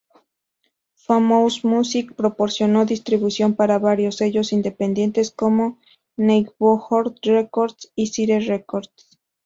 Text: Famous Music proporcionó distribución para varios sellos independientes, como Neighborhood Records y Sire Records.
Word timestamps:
Famous 0.95 1.63
Music 1.63 2.15
proporcionó 2.15 2.85
distribución 2.87 3.53
para 3.53 3.77
varios 3.77 4.15
sellos 4.15 4.51
independientes, 4.51 5.29
como 5.29 5.77
Neighborhood 6.17 7.17
Records 7.21 7.91
y 7.93 8.07
Sire 8.07 8.39
Records. 8.39 9.19